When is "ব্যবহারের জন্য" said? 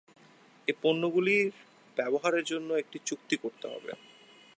1.97-2.69